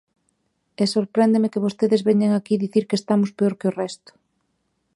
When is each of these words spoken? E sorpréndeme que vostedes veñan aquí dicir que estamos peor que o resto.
E 0.81 0.83
sorpréndeme 0.95 1.51
que 1.53 1.63
vostedes 1.65 2.05
veñan 2.09 2.31
aquí 2.35 2.53
dicir 2.65 2.83
que 2.89 2.99
estamos 3.01 3.29
peor 3.37 3.53
que 3.59 3.69
o 3.71 3.75
resto. 3.81 4.11